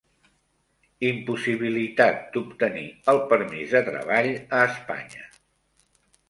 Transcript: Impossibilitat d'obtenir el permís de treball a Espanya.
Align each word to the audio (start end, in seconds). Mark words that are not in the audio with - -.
Impossibilitat 1.09 2.23
d'obtenir 2.37 2.87
el 3.15 3.21
permís 3.35 3.77
de 3.79 3.83
treball 3.91 4.31
a 4.57 4.63
Espanya. 4.73 5.29